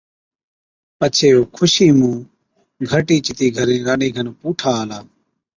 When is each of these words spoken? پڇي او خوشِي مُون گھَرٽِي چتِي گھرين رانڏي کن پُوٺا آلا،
پڇي 0.97 1.29
او 1.35 1.41
خوشِي 1.55 1.87
مُون 1.97 2.17
گھَرٽِي 2.89 3.17
چتِي 3.25 3.47
گھرين 3.57 3.81
رانڏي 3.87 4.09
کن 4.15 4.27
پُوٺا 4.39 4.71
آلا، 4.81 4.99